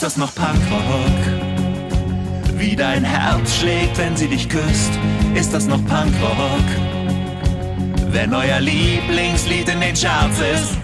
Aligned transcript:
ist 0.00 0.16
das 0.16 0.16
noch 0.16 0.34
Punkrock? 0.34 1.26
Wie 2.56 2.74
dein 2.74 3.04
Herz 3.04 3.56
schlägt, 3.56 3.98
wenn 3.98 4.16
sie 4.16 4.28
dich 4.28 4.48
küsst, 4.48 4.92
ist 5.34 5.52
das 5.52 5.66
noch 5.66 5.84
Punkrock? 5.84 6.64
Wenn 8.08 8.32
euer 8.32 8.60
Lieblingslied 8.60 9.68
in 9.68 9.78
den 9.78 9.94
Charts 9.94 10.38
ist. 10.54 10.78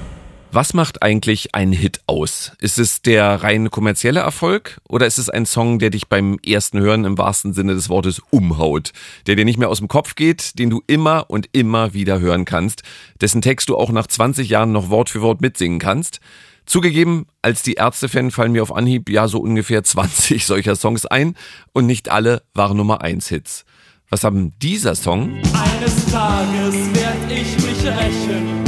Was 0.53 0.75
macht 0.75 1.03
eigentlich 1.03 1.55
einen 1.55 1.73
Hit 1.73 2.01
aus? 2.07 2.53
Ist 2.61 2.79
es 2.79 3.01
der 3.01 3.43
rein 3.43 3.71
kommerzielle 3.71 4.21
Erfolg 4.21 4.83
oder 4.87 5.07
ist 5.07 5.17
es 5.17 5.31
ein 5.31 5.47
Song, 5.47 5.79
der 5.79 5.89
dich 5.89 6.09
beim 6.09 6.39
ersten 6.45 6.79
Hören 6.79 7.07
im 7.07 7.17
wahrsten 7.17 7.55
Sinne 7.55 7.73
des 7.73 7.89
Wortes 7.89 8.21
umhaut, 8.29 8.93
der 9.27 9.37
dir 9.37 9.47
nicht 9.47 9.59
mehr 9.59 9.71
aus 9.71 9.79
dem 9.79 9.89
Kopf 9.89 10.15
geht, 10.15 10.59
den 10.59 10.69
du 10.69 10.83
immer 10.87 11.31
und 11.31 11.49
immer 11.53 11.95
wieder 11.95 12.21
hören 12.21 12.45
kannst, 12.45 12.83
dessen 13.23 13.41
Text 13.41 13.71
du 13.71 13.79
auch 13.79 13.93
nach 13.93 14.09
20 14.09 14.51
Jahren 14.51 14.73
noch 14.73 14.91
Wort 14.91 15.09
für 15.09 15.23
Wort 15.23 15.41
mitsingen 15.41 15.79
kannst? 15.79 16.21
Zugegeben, 16.67 17.27
als 17.43 17.63
die 17.63 17.75
Ärzte-Fan 17.75 18.31
fallen 18.31 18.53
mir 18.53 18.63
auf 18.63 18.75
Anhieb 18.75 19.09
ja 19.09 19.29
so 19.29 19.39
ungefähr 19.39 19.83
20 19.85 20.45
solcher 20.45 20.77
Songs 20.77 21.07
ein 21.07 21.35
und 21.73 21.87
nicht 21.87 22.11
alle 22.11 22.43
waren 22.55 22.77
Nummer 22.77 23.01
1 23.01 23.29
Hits. 23.29 23.65
Was 24.11 24.23
haben 24.23 24.53
dieser 24.61 24.95
Song? 24.95 25.35
Eines 25.53 26.07
Tages 26.13 26.75
werd 26.95 27.31
ich 27.31 27.57
mich 27.65 27.85
rächen 27.85 28.67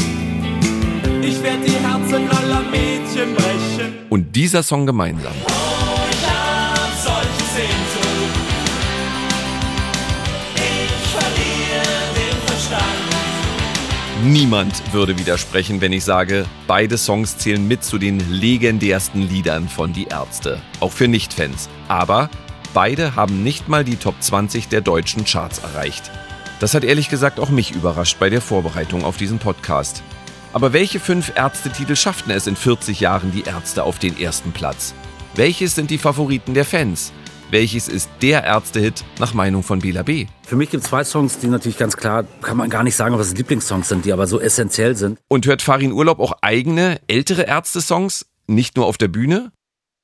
ich 1.28 1.42
werde 1.42 1.64
die 1.64 1.72
Herzen 1.72 2.28
aller 2.30 2.62
Mädchen 2.70 3.34
brechen. 3.34 4.06
Und 4.08 4.34
dieser 4.34 4.62
Song 4.62 4.86
gemeinsam. 4.86 5.32
Niemand 14.24 14.92
würde 14.92 15.16
widersprechen, 15.16 15.80
wenn 15.80 15.92
ich 15.92 16.02
sage, 16.02 16.44
beide 16.66 16.98
Songs 16.98 17.38
zählen 17.38 17.68
mit 17.68 17.84
zu 17.84 17.98
den 17.98 18.18
legendärsten 18.32 19.22
Liedern 19.22 19.68
von 19.68 19.92
Die 19.92 20.06
Ärzte. 20.06 20.60
Auch 20.80 20.90
für 20.90 21.06
Nicht-Fans. 21.06 21.68
Aber 21.86 22.28
beide 22.74 23.14
haben 23.14 23.44
nicht 23.44 23.68
mal 23.68 23.84
die 23.84 23.94
Top 23.94 24.16
20 24.18 24.66
der 24.66 24.80
deutschen 24.80 25.24
Charts 25.24 25.60
erreicht. 25.60 26.10
Das 26.58 26.74
hat 26.74 26.82
ehrlich 26.82 27.10
gesagt 27.10 27.38
auch 27.38 27.50
mich 27.50 27.70
überrascht 27.70 28.18
bei 28.18 28.28
der 28.28 28.40
Vorbereitung 28.40 29.04
auf 29.04 29.16
diesen 29.16 29.38
Podcast. 29.38 30.02
Aber 30.52 30.72
welche 30.72 30.98
fünf 30.98 31.30
Ärztetitel 31.36 31.94
schafften 31.94 32.32
es 32.32 32.48
in 32.48 32.56
40 32.56 32.98
Jahren 32.98 33.30
die 33.30 33.42
Ärzte 33.42 33.84
auf 33.84 34.00
den 34.00 34.18
ersten 34.18 34.50
Platz? 34.50 34.94
Welches 35.36 35.76
sind 35.76 35.92
die 35.92 35.98
Favoriten 35.98 36.54
der 36.54 36.64
Fans? 36.64 37.12
Welches 37.50 37.88
ist 37.88 38.10
der 38.20 38.44
Ärzte-Hit 38.44 39.04
nach 39.18 39.32
Meinung 39.32 39.62
von 39.62 39.78
Bela 39.78 40.02
B? 40.02 40.26
Für 40.46 40.56
mich 40.56 40.70
gibt 40.70 40.84
es 40.84 40.90
zwei 40.90 41.02
Songs, 41.02 41.38
die 41.38 41.46
natürlich 41.46 41.78
ganz 41.78 41.96
klar, 41.96 42.24
kann 42.42 42.58
man 42.58 42.68
gar 42.68 42.82
nicht 42.84 42.94
sagen, 42.94 43.18
was 43.18 43.34
Lieblingssongs 43.34 43.88
sind, 43.88 44.04
die 44.04 44.12
aber 44.12 44.26
so 44.26 44.38
essentiell 44.38 44.96
sind. 44.96 45.18
Und 45.28 45.46
hört 45.46 45.62
Farin 45.62 45.92
Urlaub 45.92 46.18
auch 46.18 46.32
eigene, 46.42 47.00
ältere 47.06 47.42
Ärzte-Songs, 47.42 48.26
nicht 48.46 48.76
nur 48.76 48.86
auf 48.86 48.98
der 48.98 49.08
Bühne? 49.08 49.50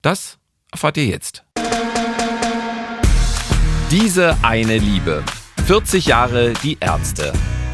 Das 0.00 0.38
erfahrt 0.72 0.96
ihr 0.96 1.04
jetzt. 1.04 1.44
Diese 3.90 4.36
eine 4.42 4.78
Liebe. 4.78 5.22
40 5.66 6.06
Jahre 6.06 6.54
die 6.62 6.78
Ärzte. 6.80 7.32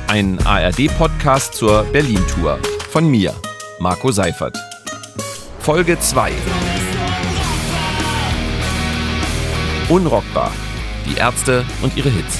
Ein 0.08 0.44
ARD-Podcast 0.44 1.54
zur 1.54 1.84
Berlin-Tour. 1.84 2.58
Von 2.90 3.08
mir, 3.08 3.34
Marco 3.78 4.10
Seifert. 4.10 4.58
Folge 5.60 5.98
2. 5.98 6.32
Unrockbar. 9.90 10.52
Die 11.04 11.18
Ärzte 11.18 11.64
und 11.82 11.96
ihre 11.96 12.10
Hits. 12.10 12.38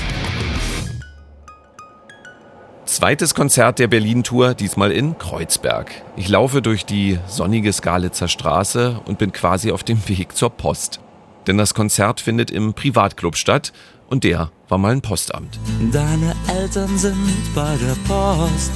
Zweites 2.84 3.34
Konzert 3.34 3.80
der 3.80 3.88
Berlin-Tour, 3.88 4.54
diesmal 4.54 4.92
in 4.92 5.18
Kreuzberg. 5.18 5.90
Ich 6.14 6.28
laufe 6.28 6.62
durch 6.62 6.86
die 6.86 7.18
sonnige 7.26 7.72
Skalitzer 7.72 8.28
Straße 8.28 9.00
und 9.04 9.18
bin 9.18 9.32
quasi 9.32 9.72
auf 9.72 9.82
dem 9.82 10.08
Weg 10.08 10.36
zur 10.36 10.50
Post. 10.50 11.00
Denn 11.48 11.58
das 11.58 11.74
Konzert 11.74 12.20
findet 12.20 12.52
im 12.52 12.72
Privatclub 12.72 13.36
statt 13.36 13.72
und 14.08 14.22
der 14.22 14.52
war 14.68 14.78
mal 14.78 14.92
ein 14.92 15.02
Postamt. 15.02 15.58
Deine 15.90 16.36
Eltern 16.46 16.96
sind 16.96 17.52
bei 17.52 17.76
der 17.78 17.96
Post. 18.06 18.70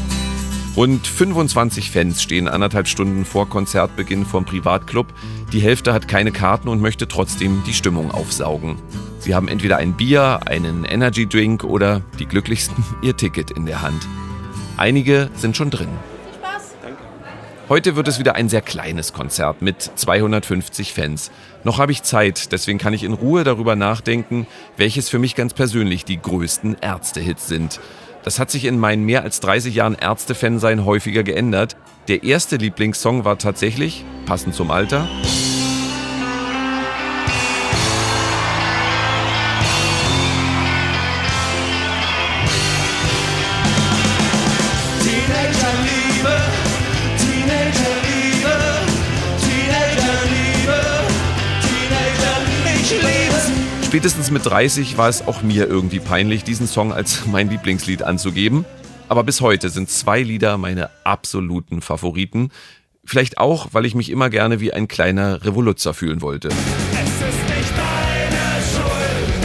Rund 0.77 1.07
25 1.07 1.93
Fans 1.93 2.21
stehen 2.21 2.49
anderthalb 2.49 2.89
Stunden 2.89 3.25
vor 3.25 3.49
Konzertbeginn 3.49 4.27
vom 4.27 4.45
Privatclub. 4.45 5.07
Die 5.53 5.61
Hälfte 5.61 5.93
hat 5.93 6.09
keine 6.09 6.33
Karten 6.33 6.69
und 6.69 6.81
möchte 6.81 7.07
trotzdem 7.07 7.63
die 7.65 7.73
Stimmung 7.73 8.11
aufsaugen. 8.11 8.83
Sie 9.21 9.37
haben 9.37 9.47
entweder 9.47 9.77
ein 9.77 9.93
Bier, 9.93 10.41
einen 10.47 10.85
Energy 10.85 11.29
Drink 11.29 11.63
oder 11.63 12.03
die 12.19 12.27
glücklichsten 12.27 12.85
ihr 13.03 13.17
Ticket 13.17 13.53
in 13.53 13.67
der 13.67 13.83
Hand. 13.83 14.09
Einige 14.77 15.31
sind 15.37 15.57
schon 15.57 15.71
drin. 15.71 15.91
Heute 17.69 17.95
wird 17.95 18.09
es 18.09 18.19
wieder 18.19 18.35
ein 18.35 18.49
sehr 18.49 18.61
kleines 18.61 19.13
Konzert 19.13 19.63
mit 19.63 19.81
250 19.81 20.93
Fans. 20.93 21.31
Noch 21.63 21.79
habe 21.79 21.93
ich 21.93 22.03
Zeit, 22.03 22.51
deswegen 22.53 22.79
kann 22.79 22.93
ich 22.93 23.05
in 23.05 23.15
Ruhe 23.15 23.45
darüber 23.45 23.77
nachdenken, 23.77 24.47
welches 24.77 25.09
für 25.09 25.21
mich 25.21 25.37
ganz 25.37 25.55
persönlich 25.55 26.05
die 26.05 26.21
größten 26.21 26.77
Ärzte-Hits 26.83 27.47
sind. 27.47 27.81
Das 28.25 28.39
hat 28.39 28.51
sich 28.51 28.65
in 28.65 28.79
meinen 28.79 29.05
mehr 29.05 29.23
als 29.23 29.41
30 29.41 29.75
Jahren 29.75 29.95
Ärzte-Fan-Sein 29.95 30.87
häufiger 30.87 31.23
geändert. 31.23 31.77
Der 32.09 32.25
erste 32.25 32.57
Lieblingssong 32.57 33.27
war 33.27 33.39
tatsächlich, 33.39 34.05
passend 34.25 34.55
zum 34.55 34.71
Alter, 34.71 35.07
Spätestens 53.95 54.33
mit 54.33 54.45
30 54.45 54.99
war 54.99 55.09
es 55.09 55.25
auch 55.25 55.43
mir 55.43 55.69
irgendwie 55.69 56.01
peinlich, 56.01 56.43
diesen 56.43 56.67
Song 56.67 56.93
als 56.93 57.27
mein 57.31 57.49
Lieblingslied 57.49 58.03
anzugeben. 58.03 58.65
Aber 59.09 59.23
bis 59.23 59.41
heute 59.41 59.71
sind 59.71 59.89
zwei 59.89 60.21
Lieder 60.21 60.59
meine 60.59 60.91
absoluten 61.05 61.81
Favoriten. 61.81 62.51
Vielleicht 63.05 63.39
auch, 63.39 63.69
weil 63.71 63.87
ich 63.87 63.95
mich 63.95 64.11
immer 64.11 64.31
gerne 64.31 64.59
wie 64.59 64.73
ein 64.73 64.89
kleiner 64.89 65.45
Revoluzzer 65.45 65.95
fühlen 65.95 66.23
wollte. 66.23 66.49
Es 66.49 66.55
ist 66.55 66.61
nicht 67.47 67.71
deine 67.79 68.65
Schuld, 68.75 69.45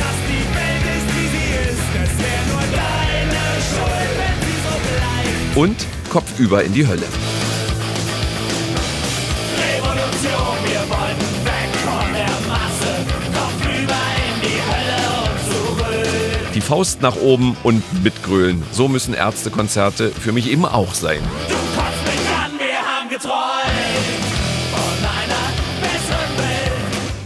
Schuld, 3.69 4.25
so. 5.53 5.59
Und 5.61 5.85
kopfüber 6.09 6.63
in 6.63 6.73
die 6.73 6.87
Hölle. 6.87 7.05
Faust 16.69 17.01
nach 17.01 17.15
oben 17.15 17.57
und 17.63 17.81
mitgrölen. 18.03 18.61
So 18.71 18.87
müssen 18.87 19.15
Ärztekonzerte 19.15 20.11
für 20.11 20.31
mich 20.31 20.51
eben 20.51 20.65
auch 20.65 20.93
sein. 20.93 21.19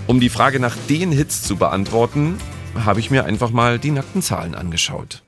Um 0.07 0.21
die 0.21 0.29
Frage 0.29 0.61
nach 0.61 0.77
den 0.87 1.11
Hits 1.11 1.43
zu 1.43 1.57
beantworten, 1.57 2.37
habe 2.85 3.01
ich 3.01 3.11
mir 3.11 3.25
einfach 3.25 3.51
mal 3.51 3.79
die 3.79 3.91
nackten 3.91 4.21
Zahlen 4.21 4.55
angeschaut. 4.55 5.23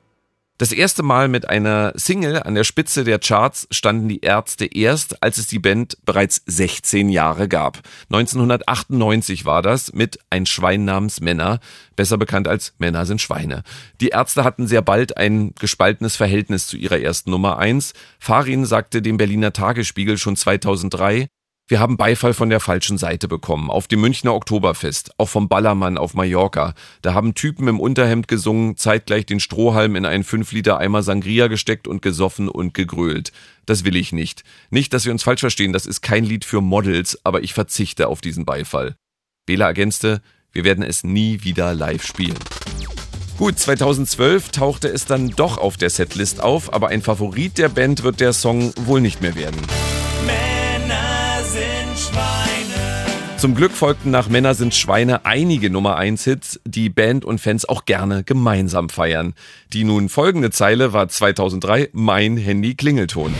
Das 0.58 0.72
erste 0.72 1.04
Mal 1.04 1.28
mit 1.28 1.50
einer 1.50 1.92
Single 1.96 2.42
an 2.42 2.56
der 2.56 2.64
Spitze 2.64 3.04
der 3.04 3.20
Charts 3.20 3.68
standen 3.72 4.08
die 4.08 4.22
Ärzte 4.22 4.66
erst, 4.66 5.22
als 5.22 5.38
es 5.38 5.48
die 5.48 5.60
Band 5.60 5.98
bereits 6.06 6.44
16 6.46 7.10
Jahre 7.10 7.50
gab. 7.50 7.82
1998 8.10 9.44
war 9.44 9.62
das 9.62 9.92
mit 9.92 10.18
Ein 10.30 10.46
Schwein 10.46 10.86
namens 10.86 11.20
Männer, 11.20 11.60
besser 11.98 12.18
bekannt 12.18 12.48
als 12.48 12.74
Männer 12.78 13.06
sind 13.06 13.20
Schweine. 13.20 13.64
Die 14.00 14.10
Ärzte 14.10 14.46
hatten 14.46 14.66
sehr 14.66 14.82
bald 14.82 15.18
ein 15.18 15.54
gespaltenes 15.60 16.16
Verhältnis 16.16 16.68
zu 16.68 16.78
ihrer 16.78 17.02
ersten 17.02 17.32
Nummer 17.32 17.58
eins. 17.58 17.92
Farin 18.18 18.64
sagte 18.64 19.02
dem 19.02 19.18
Berliner 19.18 19.52
Tagesspiegel 19.52 20.18
schon 20.18 20.38
2003, 20.38 21.28
wir 21.68 21.80
haben 21.80 21.98
Beifall 21.98 22.36
von 22.36 22.52
der 22.52 22.60
falschen 22.60 23.00
Seite 23.00 23.28
bekommen. 23.28 23.72
Auf 23.72 23.88
dem 23.88 24.00
Münchner 24.00 24.36
Oktoberfest, 24.36 25.12
auch 25.18 25.30
vom 25.30 25.48
Ballermann 25.48 25.98
auf 25.98 26.14
Mallorca. 26.14 26.76
Da 27.02 27.16
haben 27.16 27.34
Typen 27.34 27.68
im 27.68 27.80
Unterhemd 27.80 28.28
gesungen, 28.28 28.78
zeitgleich 28.78 29.26
den 29.26 29.40
Strohhalm 29.40 29.96
in 29.96 30.06
einen 30.06 30.24
5 30.24 30.52
Liter 30.52 30.78
Eimer 30.78 31.02
Sangria 31.02 31.48
gesteckt 31.48 31.88
und 31.88 32.04
gesoffen 32.04 32.50
und 32.50 32.76
gegrölt. 32.76 33.32
Das 33.66 33.84
will 33.84 33.96
ich 33.96 34.12
nicht. 34.12 34.44
Nicht, 34.70 34.94
dass 34.94 35.06
wir 35.06 35.12
uns 35.12 35.24
falsch 35.24 35.40
verstehen, 35.40 35.74
das 35.74 35.88
ist 35.88 36.02
kein 36.02 36.24
Lied 36.24 36.46
für 36.46 36.62
Models, 36.62 37.20
aber 37.24 37.42
ich 37.42 37.56
verzichte 37.56 38.10
auf 38.10 38.22
diesen 38.22 38.46
Beifall. 38.46 38.96
Bela 39.48 39.66
ergänzte, 39.66 40.22
wir 40.52 40.66
werden 40.66 40.84
es 40.84 41.04
nie 41.04 41.44
wieder 41.44 41.74
live 41.74 42.06
spielen. 42.06 42.38
Gut, 43.40 43.58
2012 43.58 44.50
tauchte 44.50 44.88
es 44.88 45.06
dann 45.06 45.30
doch 45.32 45.58
auf 45.58 45.78
der 45.78 45.90
Setlist 45.90 46.42
auf, 46.42 46.72
aber 46.72 46.90
ein 46.90 47.02
Favorit 47.02 47.58
der 47.58 47.70
Band 47.70 48.04
wird 48.04 48.20
der 48.20 48.34
Song 48.34 48.72
wohl 48.86 49.02
nicht 49.02 49.22
mehr 49.22 49.36
werden. 49.36 49.60
Zum 53.38 53.54
Glück 53.54 53.74
folgten 53.74 54.12
nach 54.12 54.30
Männer 54.30 54.56
sind 54.56 54.74
Schweine 54.74 55.26
einige 55.26 55.70
Nummer 55.70 55.98
1 55.98 56.24
Hits, 56.24 56.60
die 56.66 56.90
Band 56.90 57.26
und 57.26 57.40
Fans 57.40 57.68
auch 57.68 57.86
gerne 57.86 58.24
gemeinsam 58.24 58.90
feiern. 58.90 59.34
Die 59.74 59.84
nun 59.84 60.10
folgende 60.10 60.52
Zeile 60.52 60.94
war 60.94 61.10
2003 61.10 61.90
mein 61.92 62.38
Handy 62.38 62.76
Klingelton. 62.76 63.34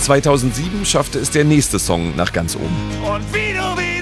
2007 0.00 0.84
schaffte 0.84 1.18
es 1.18 1.30
der 1.30 1.44
nächste 1.44 1.78
Song 1.78 2.14
nach 2.16 2.32
ganz 2.32 2.56
oben. 2.56 2.76
Und 3.02 3.22
wie 3.32 3.52
du 3.54 3.62
wie 3.78 3.93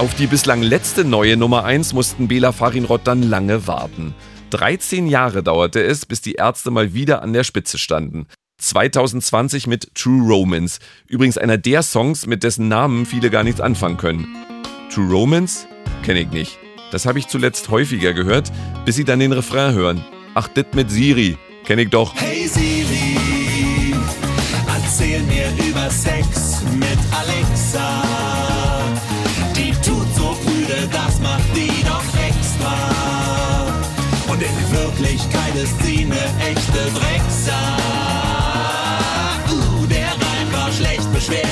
Auf 0.00 0.14
die 0.14 0.26
bislang 0.26 0.62
letzte 0.62 1.04
neue 1.04 1.36
Nummer 1.36 1.64
1 1.64 1.92
mussten 1.92 2.26
Bela 2.26 2.52
Farinrod 2.52 3.02
dann 3.04 3.22
lange 3.22 3.66
warten. 3.66 4.14
13 4.48 5.06
Jahre 5.06 5.42
dauerte 5.42 5.82
es, 5.82 6.06
bis 6.06 6.22
die 6.22 6.36
Ärzte 6.36 6.70
mal 6.70 6.94
wieder 6.94 7.20
an 7.20 7.34
der 7.34 7.44
Spitze 7.44 7.76
standen. 7.76 8.26
2020 8.62 9.66
mit 9.66 9.94
True 9.94 10.26
Romance. 10.26 10.78
Übrigens 11.06 11.36
einer 11.36 11.58
der 11.58 11.82
Songs, 11.82 12.26
mit 12.26 12.44
dessen 12.44 12.66
Namen 12.66 13.04
viele 13.04 13.28
gar 13.28 13.44
nichts 13.44 13.60
anfangen 13.60 13.98
können. 13.98 14.26
True 14.90 15.12
Romance? 15.12 15.66
Kenne 16.02 16.20
ich 16.20 16.30
nicht. 16.30 16.58
Das 16.92 17.04
habe 17.04 17.18
ich 17.18 17.28
zuletzt 17.28 17.68
häufiger 17.68 18.14
gehört, 18.14 18.50
bis 18.86 18.96
sie 18.96 19.04
dann 19.04 19.20
den 19.20 19.32
Refrain 19.32 19.74
hören. 19.74 20.02
Ach, 20.32 20.48
dit 20.48 20.74
mit 20.74 20.90
Siri. 20.90 21.36
Kenne 21.64 21.82
ich 21.82 21.90
doch. 21.90 22.14
Hey 22.14 22.48
Siri, 22.48 23.18
erzähl 24.66 25.20
mir 25.24 25.52
über 25.68 25.90
Sex 25.90 26.62
mit 26.78 26.98
Alexa. 27.12 27.59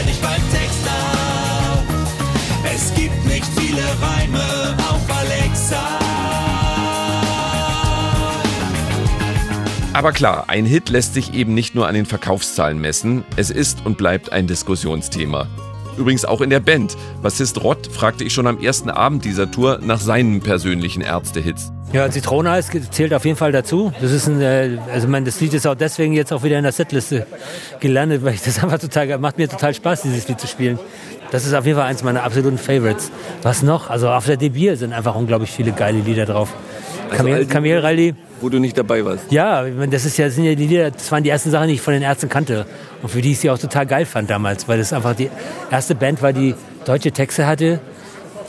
Dich 0.08 0.20
beim 0.20 0.43
Texter. 0.50 1.84
Es 2.64 2.94
gibt 2.94 3.25
nicht 3.26 3.46
viele 3.56 3.82
Reime 4.00 4.76
auf 4.90 5.02
Alexa. 5.16 5.99
Aber 9.93 10.12
klar, 10.12 10.44
ein 10.49 10.64
Hit 10.64 10.88
lässt 10.90 11.14
sich 11.14 11.34
eben 11.34 11.55
nicht 11.55 11.75
nur 11.75 11.88
an 11.88 11.94
den 11.94 12.06
Verkaufszahlen 12.06 12.78
messen. 12.81 13.25
Es 13.37 13.50
ist 13.50 13.84
und 13.84 13.99
bleibt 13.99 14.32
ein 14.32 14.46
Diskussionsthema. 14.46 15.49
Übrigens 15.99 16.25
auch 16.25 16.41
in 16.41 16.50
der 16.50 16.61
Band. 16.61 16.97
Bassist 17.23 17.62
Rott 17.62 17.87
fragte 17.87 18.25
ich 18.25 18.33
schon 18.33 18.47
am 18.47 18.61
ersten 18.61 18.89
Abend 18.89 19.25
dieser 19.25 19.50
Tour 19.50 19.81
nach 19.83 20.00
seinen 20.00 20.41
persönlichen 20.41 21.03
Ärzte-Hits. 21.03 21.73
Ja, 21.93 22.11
Zitroneneis 22.11 22.71
zählt 22.91 23.15
auf 23.15 23.25
jeden 23.25 23.39
Fall 23.39 23.50
dazu. 23.50 23.93
Das 24.00 24.12
ist 24.12 24.27
ein, 24.27 24.43
äh, 24.43 24.77
also 24.93 25.09
mein, 25.09 25.25
das 25.25 25.41
Lied 25.41 25.55
ist 25.55 25.67
auch 25.67 25.75
deswegen 25.75 26.12
jetzt 26.12 26.33
auch 26.35 26.43
wieder 26.43 26.59
in 26.59 26.62
der 26.62 26.73
Setliste 26.73 27.27
gelandet, 27.81 28.23
weil 28.25 28.35
ich 28.35 28.43
das 28.43 28.59
einfach 28.62 28.79
total, 28.79 29.19
macht 29.19 29.39
mir 29.39 29.49
total 29.49 29.73
Spaß, 29.73 30.03
dieses 30.03 30.29
Lied 30.29 30.39
zu 30.39 30.47
spielen. 30.47 30.79
Das 31.31 31.47
ist 31.47 31.55
auf 31.55 31.65
jeden 31.65 31.79
Fall 31.79 31.87
eins 31.87 32.03
meiner 32.03 32.25
absoluten 32.25 32.59
Favorites. 32.59 33.11
Was 33.43 33.62
noch? 33.62 33.91
Also 33.91 34.11
auf 34.11 34.27
der 34.27 34.37
Debier 34.37 34.77
sind 34.77 34.93
einfach 34.93 35.15
unglaublich 35.15 35.50
viele 35.50 35.73
geile 35.73 36.00
Lieder 36.00 36.27
drauf. 36.27 36.55
Kamel, 37.10 37.46
Kamelrallye. 37.46 38.14
Wo 38.40 38.49
du 38.49 38.58
nicht 38.58 38.78
dabei 38.78 39.05
warst. 39.05 39.31
Ja, 39.31 39.64
das 39.64 40.05
ist 40.05 40.16
ja, 40.16 40.26
das 40.26 40.34
sind 40.34 40.44
ja 40.44 40.55
die 40.55 40.66
Lieder, 40.66 40.90
das 40.90 41.10
waren 41.10 41.22
die 41.22 41.31
ersten 41.31 41.50
Sachen, 41.50 41.69
die 41.69 41.75
ich 41.75 41.81
von 41.81 41.93
den 41.93 42.02
Ärzten 42.02 42.28
kannte. 42.28 42.66
Und 43.02 43.08
für 43.10 43.20
die 43.20 43.32
ich 43.32 43.40
sie 43.40 43.50
auch 43.50 43.58
total 43.58 43.87
geil 43.87 44.06
fand 44.06 44.31
damals, 44.31 44.69
weil 44.69 44.78
das 44.78 44.93
einfach 44.93 45.14
die 45.14 45.31
erste 45.70 45.94
Band 45.94 46.22
war, 46.22 46.32
die 46.32 46.55
deutsche 46.84 47.10
Texte 47.12 47.46
hatte, 47.46 47.81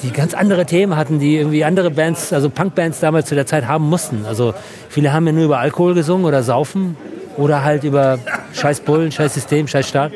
die 0.03 0.11
ganz 0.11 0.33
andere 0.33 0.65
Themen 0.65 0.95
hatten, 0.95 1.19
die 1.19 1.37
irgendwie 1.37 1.63
andere 1.63 1.91
Bands, 1.91 2.31
also 2.31 2.49
Punkbands 2.49 2.99
damals 2.99 3.27
zu 3.27 3.35
der 3.35 3.45
Zeit 3.45 3.67
haben 3.67 3.89
mussten. 3.89 4.25
Also 4.25 4.53
viele 4.89 5.11
haben 5.11 5.25
ja 5.27 5.33
nur 5.33 5.45
über 5.45 5.59
Alkohol 5.59 5.93
gesungen 5.93 6.25
oder 6.25 6.43
Saufen 6.43 6.95
oder 7.37 7.63
halt 7.63 7.83
über 7.83 8.19
scheiß 8.53 8.81
Bullen, 8.81 9.11
scheiß 9.11 9.33
System, 9.33 9.67
scheiß 9.67 9.87
Staat. 9.87 10.11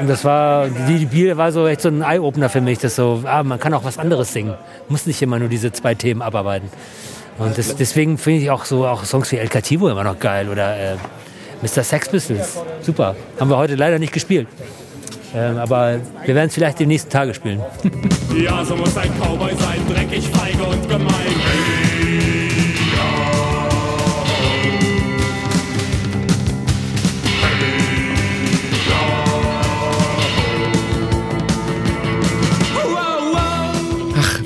Und 0.00 0.08
das 0.08 0.24
war, 0.24 0.68
die, 0.68 0.98
die 0.98 1.06
Bier 1.06 1.36
war 1.36 1.52
so 1.52 1.66
echt 1.66 1.82
so 1.82 1.88
ein 1.88 2.02
Eye-Opener 2.02 2.48
für 2.48 2.60
mich, 2.60 2.78
das 2.78 2.96
so, 2.96 3.22
ah, 3.24 3.42
man 3.42 3.58
kann 3.58 3.74
auch 3.74 3.84
was 3.84 3.98
anderes 3.98 4.32
singen. 4.32 4.54
Muss 4.88 5.06
nicht 5.06 5.20
immer 5.22 5.38
nur 5.38 5.48
diese 5.48 5.72
zwei 5.72 5.94
Themen 5.94 6.22
abarbeiten. 6.22 6.68
Und 7.40 7.56
das, 7.56 7.74
deswegen 7.74 8.18
finde 8.18 8.42
ich 8.42 8.50
auch 8.50 8.66
so 8.66 8.86
auch 8.86 9.04
Songs 9.04 9.32
wie 9.32 9.36
El 9.36 9.48
Cativo 9.48 9.88
immer 9.88 10.04
noch 10.04 10.18
geil 10.18 10.50
oder 10.50 10.76
äh, 10.76 10.96
Mr. 11.62 11.82
Sex 11.82 12.10
Pistols. 12.10 12.58
Super. 12.82 13.16
Haben 13.40 13.48
wir 13.48 13.56
heute 13.56 13.76
leider 13.76 13.98
nicht 13.98 14.12
gespielt. 14.12 14.46
Ähm, 15.34 15.56
aber 15.56 16.00
wir 16.24 16.34
werden 16.34 16.48
es 16.48 16.54
vielleicht 16.54 16.78
die 16.80 16.86
nächsten 16.86 17.08
Tage 17.08 17.32
spielen. 17.32 17.62
Ja, 18.36 18.62
so 18.64 18.76
muss 18.76 18.96
ein 18.96 19.10
Cowboy 19.18 19.54
sein, 19.56 19.80
dreckig, 19.88 20.28
feige 20.28 20.64
und 20.64 20.88
gemein. 20.88 21.59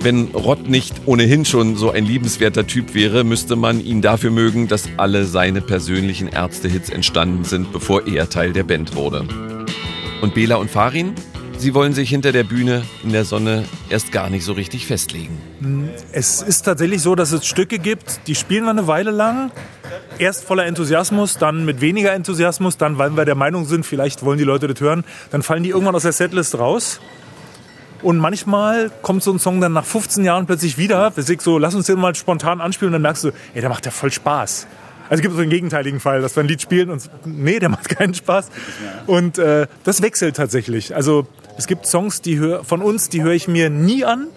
Wenn 0.05 0.27
Rott 0.35 0.69
nicht 0.69 0.95
ohnehin 1.07 1.47
schon 1.47 1.77
so 1.77 1.91
ein 1.91 2.05
liebenswerter 2.05 2.67
Typ 2.67 2.93
wäre, 2.93 3.25
müsste 3.25 3.57
man 3.57 3.83
ihn 3.83 4.03
dafür 4.03 4.31
mögen, 4.31 4.69
dass 4.69 4.87
alle 4.99 5.25
seine 5.25 5.63
persönlichen 5.63 6.29
Ärzte-Hits 6.29 6.91
entstanden 6.91 7.45
sind, 7.45 7.73
bevor 7.73 8.07
er 8.07 8.29
Teil 8.29 8.53
der 8.53 8.65
Band 8.65 8.97
wurde. 8.97 9.25
Und 10.21 10.35
Bela 10.35 10.57
und 10.57 10.71
Farin? 10.71 11.15
Sie 11.57 11.73
wollen 11.73 11.95
sich 11.95 12.11
hinter 12.11 12.33
der 12.33 12.45
Bühne 12.45 12.83
in 13.03 13.13
der 13.13 13.25
Sonne 13.25 13.65
erst 13.89 14.13
gar 14.13 14.29
nicht 14.29 14.45
so 14.45 14.53
richtig 14.53 14.85
festlegen. 14.85 15.39
Es 16.13 16.43
ist 16.43 16.67
tatsächlich 16.67 17.01
so, 17.01 17.15
dass 17.15 17.33
es 17.33 17.47
Stücke 17.47 17.79
gibt, 17.79 18.27
die 18.27 18.35
spielen 18.35 18.65
wir 18.65 18.71
eine 18.73 18.87
Weile 18.87 19.11
lang. 19.11 19.53
Erst 20.19 20.45
voller 20.45 20.67
Enthusiasmus, 20.67 21.39
dann 21.39 21.65
mit 21.65 21.81
weniger 21.81 22.13
Enthusiasmus, 22.13 22.77
dann, 22.77 22.99
weil 22.99 23.17
wir 23.17 23.25
der 23.25 23.37
Meinung 23.37 23.65
sind, 23.65 23.87
vielleicht 23.87 24.23
wollen 24.23 24.37
die 24.37 24.45
Leute 24.45 24.69
das 24.69 24.83
hören, 24.83 25.03
dann 25.31 25.43
fallen 25.43 25.63
die 25.63 25.71
irgendwann 25.71 25.95
aus 25.95 26.03
der 26.03 26.13
Setlist 26.13 26.59
raus. 26.59 27.01
Und 28.05 28.19
manchmal 28.19 28.91
kommt 29.01 29.23
so 29.23 29.33
ein 29.33 29.39
Song 29.39 29.63
dann 29.63 29.73
nach 29.73 29.87
15 29.87 30.25
Jahren 30.25 30.45
plötzlich 30.45 30.77
wieder. 30.77 31.11
Sagen 31.17 31.41
so, 31.41 31.57
lass 31.57 31.75
uns 31.75 31.87
den 31.87 31.99
mal 31.99 32.15
spontan 32.15 32.61
anspielen 32.61 32.91
und 32.91 32.93
dann 32.93 33.03
merkst 33.03 33.25
du, 33.25 33.29
ey, 33.55 33.63
der 33.63 33.71
macht 33.71 33.87
ja 33.87 33.91
voll 33.91 34.13
Spaß. 34.13 34.67
Also 35.09 35.15
es 35.15 35.23
gibt 35.23 35.35
so 35.35 35.41
den 35.41 35.49
gegenteiligen 35.49 36.01
Fall, 36.01 36.21
dass 36.21 36.37
wir 36.37 36.43
ein 36.43 36.49
Lied 36.49 36.61
spielen 36.61 36.91
und 36.91 37.09
nee, 37.25 37.59
der 37.59 37.71
macht 37.71 37.89
keinen 37.89 38.13
Spaß. 38.13 38.51
Und 39.07 39.39
äh, 39.39 39.67
das 39.85 40.03
wechselt 40.03 40.37
tatsächlich. 40.37 40.95
Also 40.95 41.27
es 41.57 41.67
gibt 41.67 41.87
Songs, 41.87 42.21
die 42.21 42.39
hör, 42.39 42.63
von 42.63 42.83
uns, 42.83 43.09
die 43.09 43.23
höre 43.23 43.33
ich 43.33 43.49
mir 43.49 43.71
nie 43.71 44.05
an. 44.05 44.29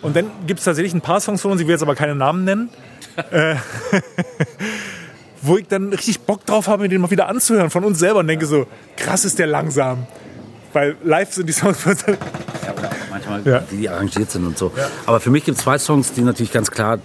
Und 0.00 0.16
dann 0.16 0.26
gibt 0.48 0.58
es 0.58 0.64
tatsächlich 0.64 0.92
ein 0.92 1.00
paar 1.00 1.20
Songs 1.20 1.42
von 1.42 1.52
uns, 1.52 1.60
ich 1.60 1.68
will 1.68 1.74
jetzt 1.74 1.82
aber 1.82 1.94
keine 1.94 2.16
Namen 2.16 2.42
nennen, 2.42 2.70
äh, 3.30 3.54
wo 5.42 5.58
ich 5.58 5.68
dann 5.68 5.90
richtig 5.90 6.22
Bock 6.22 6.44
drauf 6.44 6.66
habe, 6.66 6.82
mir 6.82 6.88
den 6.88 7.00
mal 7.00 7.10
wieder 7.12 7.28
anzuhören 7.28 7.70
von 7.70 7.84
uns 7.84 8.00
selber 8.00 8.18
und 8.18 8.26
denke 8.26 8.46
so, 8.46 8.66
krass 8.96 9.24
ist 9.24 9.38
der 9.38 9.46
langsam. 9.46 10.08
Weil 10.72 10.96
live 11.04 11.32
sind 11.32 11.48
die 11.48 11.52
Songs 11.52 11.80
von 11.80 11.92
uns 11.92 12.04
Ja, 12.06 12.72
oder 12.72 12.90
manchmal, 13.12 13.42
Ja. 13.44 13.62
wie 13.70 13.76
die 13.76 13.88
arrangiert 13.88 14.30
sind 14.30 14.46
und 14.46 14.58
so. 14.58 14.72
Aber 15.06 15.20
für 15.20 15.30
mich 15.30 15.44
gibt 15.44 15.58
es 15.58 15.64
zwei 15.64 15.78
Songs, 15.78 16.12
die 16.12 16.22
natürlich 16.22 16.52
ganz 16.52 16.70
klar, 16.70 16.98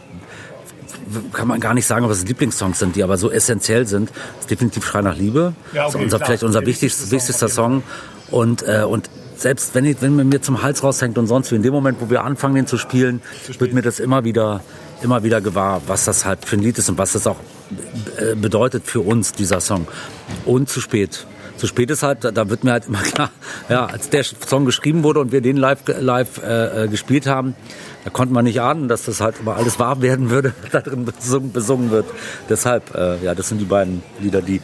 kann 1.34 1.48
man 1.48 1.60
gar 1.60 1.74
nicht 1.74 1.86
sagen, 1.86 2.06
ob 2.06 2.12
es 2.12 2.26
Lieblingssongs 2.26 2.80
sind, 2.80 2.96
die 2.96 3.04
aber 3.04 3.18
so 3.18 3.32
essentiell 3.32 3.86
sind. 3.88 4.10
Das 4.10 4.42
ist 4.42 4.52
definitiv 4.52 4.86
Schrei 4.86 5.02
nach 5.02 5.16
Liebe. 5.18 5.54
Ja, 5.74 5.84
das 5.84 5.90
ist 5.92 5.96
okay, 5.96 6.04
unser, 6.04 6.18
klar. 6.18 6.28
vielleicht 6.28 6.44
unser 6.44 6.60
Der 6.60 6.68
wichtigster, 6.68 7.04
wichtigste 7.04 7.16
wichtigster 7.16 7.50
Song. 7.50 7.84
Und, 8.30 8.64
äh, 8.64 8.84
und 8.84 9.10
selbst 9.38 9.74
wenn, 9.76 9.86
ich, 9.86 10.02
wenn 10.02 10.16
mir 10.28 10.42
zum 10.42 10.62
Hals 10.64 10.84
raushängt 10.84 11.18
und 11.18 11.28
sonst 11.28 11.52
wie 11.52 11.56
in 11.56 11.62
dem 11.64 11.74
Moment, 11.74 12.02
wo 12.02 12.10
wir 12.10 12.24
anfangen, 12.24 12.56
den 12.56 12.68
zu 12.68 12.78
spielen, 12.78 13.22
wird 13.60 13.72
mir 13.74 13.82
das 13.84 14.00
immer 14.00 14.24
wieder, 14.26 14.62
immer 15.02 15.24
wieder 15.24 15.40
gewahr, 15.42 15.82
was 15.88 16.06
das 16.06 16.26
halt 16.26 16.44
für 16.46 16.58
ein 16.58 16.62
Lied 16.62 16.78
ist 16.78 16.90
und 16.90 16.98
was 16.98 17.14
das 17.14 17.26
auch 17.28 17.38
äh, 18.18 18.36
bedeutet 18.36 18.84
für 18.86 19.00
uns, 19.02 19.32
dieser 19.32 19.62
Song. 19.62 19.88
Und 20.46 20.70
zu 20.70 20.82
spät. 20.82 21.26
Zu 21.58 21.68
spät 21.68 21.90
ist 21.90 22.04
halt, 22.04 22.24
da- 22.24 22.50
wird 22.50 22.64
mir 22.64 22.72
halt 22.72 22.88
immer 22.88 23.02
klar, 23.14 23.32
ja, 23.70 23.86
als 23.86 24.10
der 24.10 24.24
Song 24.24 24.66
geschrieben 24.66 25.04
wurde 25.04 25.20
und 25.20 25.32
wir 25.32 25.42
den 25.42 25.58
live, 25.58 25.80
live 26.00 26.42
äh, 26.44 26.84
äh, 26.84 26.88
gespielt 26.88 27.28
haben, 27.28 27.56
da 28.04 28.10
konnte 28.12 28.34
man 28.34 28.46
nicht 28.46 28.62
ahnen, 28.62 28.88
dass 28.88 29.04
das 29.04 29.20
halt 29.22 29.40
immer 29.40 29.56
alles 29.58 29.80
wahr 29.80 30.02
werden 30.02 30.30
würde, 30.30 30.54
was 30.62 30.72
da 30.72 30.82
drin 30.82 31.06
besungen, 31.06 31.52
besungen 31.52 31.92
wird. 31.92 32.06
Deshalb, 32.50 32.94
äh, 32.96 33.24
ja, 33.24 33.36
das 33.36 33.50
sind 33.50 33.60
die 33.60 33.66
beiden 33.66 34.04
Lieder, 34.20 34.42
die, 34.42 34.62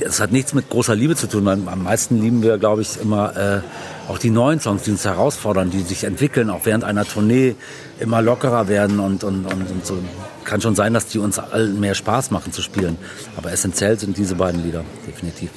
das 0.00 0.20
hat 0.20 0.32
nichts 0.32 0.54
mit 0.54 0.68
großer 0.68 0.94
Liebe 0.94 1.16
zu 1.16 1.28
tun. 1.28 1.48
Am 1.48 1.82
meisten 1.82 2.20
lieben 2.20 2.42
wir, 2.42 2.58
glaube 2.58 2.82
ich, 2.82 3.00
immer 3.00 3.36
äh, 3.36 3.60
auch 4.08 4.18
die 4.18 4.30
neuen 4.30 4.60
Songs, 4.60 4.82
die 4.82 4.90
uns 4.90 5.04
herausfordern, 5.04 5.70
die 5.70 5.80
sich 5.80 6.04
entwickeln, 6.04 6.50
auch 6.50 6.60
während 6.64 6.84
einer 6.84 7.04
Tournee 7.04 7.56
immer 7.98 8.22
lockerer 8.22 8.68
werden 8.68 9.00
und, 9.00 9.24
und, 9.24 9.46
und, 9.46 9.70
und 9.70 9.86
so. 9.86 9.98
Kann 10.44 10.60
schon 10.60 10.74
sein, 10.74 10.94
dass 10.94 11.06
die 11.06 11.18
uns 11.18 11.38
allen 11.38 11.80
mehr 11.80 11.94
Spaß 11.94 12.30
machen 12.30 12.52
zu 12.52 12.62
spielen. 12.62 12.96
Aber 13.36 13.50
essentiell 13.52 13.98
sind 13.98 14.16
diese 14.16 14.34
beiden 14.34 14.62
Lieder, 14.62 14.84
definitiv. 15.06 15.50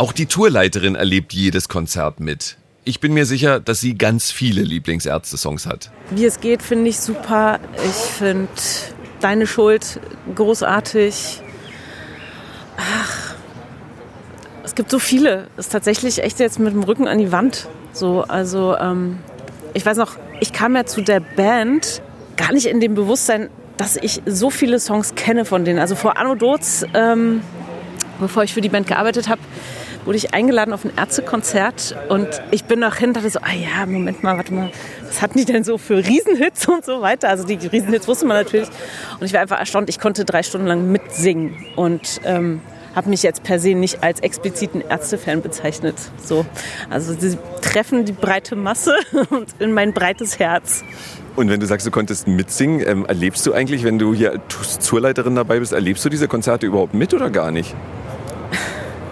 Auch 0.00 0.12
die 0.12 0.24
Tourleiterin 0.24 0.94
erlebt 0.94 1.34
jedes 1.34 1.68
Konzert 1.68 2.20
mit. 2.20 2.56
Ich 2.84 3.00
bin 3.00 3.12
mir 3.12 3.26
sicher, 3.26 3.60
dass 3.60 3.80
sie 3.80 3.98
ganz 3.98 4.30
viele 4.30 4.62
Lieblingsärzte-Songs 4.62 5.66
hat. 5.66 5.90
Wie 6.08 6.24
es 6.24 6.40
geht, 6.40 6.62
finde 6.62 6.88
ich 6.88 6.98
super. 6.98 7.60
Ich 7.84 8.10
finde 8.16 8.48
Deine 9.20 9.46
Schuld 9.46 10.00
großartig. 10.34 11.42
Ach, 12.78 13.34
es 14.64 14.74
gibt 14.74 14.90
so 14.90 14.98
viele. 14.98 15.48
Es 15.58 15.66
ist 15.66 15.72
tatsächlich 15.72 16.22
echt 16.22 16.40
jetzt 16.40 16.58
mit 16.58 16.72
dem 16.72 16.82
Rücken 16.82 17.06
an 17.06 17.18
die 17.18 17.30
Wand. 17.30 17.68
So, 17.92 18.22
also 18.22 18.78
ähm, 18.78 19.18
ich 19.74 19.84
weiß 19.84 19.98
noch, 19.98 20.16
ich 20.40 20.54
kam 20.54 20.76
ja 20.76 20.86
zu 20.86 21.02
der 21.02 21.20
Band 21.20 22.00
gar 22.38 22.54
nicht 22.54 22.64
in 22.64 22.80
dem 22.80 22.94
Bewusstsein, 22.94 23.50
dass 23.76 23.98
ich 23.98 24.22
so 24.24 24.48
viele 24.48 24.80
Songs 24.80 25.14
kenne 25.14 25.44
von 25.44 25.66
denen. 25.66 25.78
Also 25.78 25.94
vor 25.94 26.16
Anno 26.16 26.36
Doz 26.36 26.86
ähm, 26.94 27.42
bevor 28.20 28.44
ich 28.44 28.54
für 28.54 28.60
die 28.60 28.68
Band 28.68 28.86
gearbeitet 28.86 29.28
habe, 29.28 29.40
wurde 30.04 30.16
ich 30.16 30.34
eingeladen 30.34 30.72
auf 30.72 30.84
ein 30.84 30.92
Ärztekonzert 30.96 31.96
und 32.08 32.28
ich 32.50 32.64
bin 32.64 32.80
noch 32.80 32.96
hin, 32.96 33.12
dachte 33.12 33.30
so, 33.30 33.40
ah 33.40 33.52
ja, 33.52 33.86
Moment 33.86 34.22
mal, 34.22 34.36
warte 34.36 34.54
mal, 34.54 34.70
was 35.06 35.22
hatten 35.22 35.38
die 35.38 35.44
denn 35.44 35.64
so 35.64 35.78
für 35.78 35.98
Riesenhits 35.98 36.66
und 36.68 36.84
so 36.84 37.00
weiter? 37.00 37.28
Also 37.28 37.46
die 37.46 37.54
Riesenhits 37.54 38.08
wusste 38.08 38.26
man 38.26 38.36
natürlich 38.36 38.68
und 39.18 39.26
ich 39.26 39.32
war 39.32 39.40
einfach 39.40 39.58
erstaunt, 39.58 39.88
ich 39.88 39.98
konnte 39.98 40.24
drei 40.24 40.42
Stunden 40.42 40.66
lang 40.66 40.90
mitsingen 40.90 41.54
und 41.76 42.20
ähm, 42.24 42.60
habe 42.94 43.08
mich 43.08 43.22
jetzt 43.22 43.42
per 43.42 43.58
se 43.58 43.74
nicht 43.74 44.02
als 44.02 44.20
expliziten 44.20 44.80
Ärztefan 44.80 45.42
bezeichnet. 45.42 45.94
So. 46.24 46.44
Also 46.88 47.14
sie 47.14 47.38
treffen 47.62 48.04
die 48.04 48.12
breite 48.12 48.56
Masse 48.56 48.94
und 49.30 49.48
in 49.58 49.72
mein 49.72 49.92
breites 49.92 50.38
Herz. 50.38 50.82
Und 51.36 51.48
wenn 51.48 51.60
du 51.60 51.66
sagst, 51.66 51.86
du 51.86 51.90
konntest 51.90 52.26
mitsingen, 52.26 52.86
ähm, 52.86 53.06
erlebst 53.06 53.46
du 53.46 53.52
eigentlich, 53.52 53.84
wenn 53.84 53.98
du 53.98 54.12
hier 54.12 54.40
Tourleiterin 54.84 55.36
dabei 55.36 55.60
bist, 55.60 55.72
erlebst 55.72 56.04
du 56.04 56.08
diese 56.08 56.26
Konzerte 56.26 56.66
überhaupt 56.66 56.94
mit 56.94 57.14
oder 57.14 57.30
gar 57.30 57.50
nicht? 57.50 57.74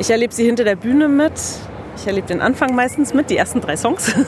Ich 0.00 0.11
erlebe 0.11 0.33
sie 0.33 0.45
hinter 0.45 0.62
der 0.62 0.76
Bühne 0.76 1.09
mit. 1.09 1.33
Ich 1.97 2.07
erlebe 2.07 2.28
den 2.28 2.40
Anfang 2.40 2.75
meistens 2.75 3.14
mit, 3.14 3.31
die 3.31 3.37
ersten 3.37 3.61
drei 3.61 3.76
Songs. 3.76 4.14